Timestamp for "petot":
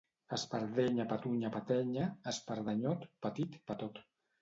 3.71-4.07